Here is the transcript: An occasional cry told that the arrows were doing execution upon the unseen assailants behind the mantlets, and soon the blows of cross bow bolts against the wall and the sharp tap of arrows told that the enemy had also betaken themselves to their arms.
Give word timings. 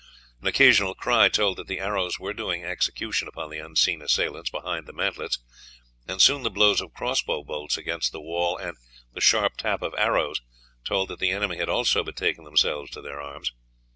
An 0.41 0.47
occasional 0.47 0.95
cry 0.95 1.29
told 1.29 1.57
that 1.57 1.67
the 1.67 1.79
arrows 1.79 2.19
were 2.19 2.33
doing 2.33 2.63
execution 2.65 3.27
upon 3.27 3.51
the 3.51 3.59
unseen 3.59 4.01
assailants 4.01 4.49
behind 4.49 4.87
the 4.87 4.93
mantlets, 4.93 5.37
and 6.07 6.19
soon 6.19 6.41
the 6.41 6.49
blows 6.49 6.81
of 6.81 6.91
cross 6.91 7.21
bow 7.21 7.43
bolts 7.43 7.77
against 7.77 8.11
the 8.11 8.19
wall 8.19 8.57
and 8.57 8.77
the 9.13 9.21
sharp 9.21 9.57
tap 9.57 9.83
of 9.83 9.93
arrows 9.95 10.41
told 10.85 11.09
that 11.09 11.19
the 11.19 11.29
enemy 11.29 11.57
had 11.57 11.69
also 11.69 12.03
betaken 12.03 12.45
themselves 12.45 12.89
to 12.89 13.01
their 13.03 13.21
arms. 13.21 13.51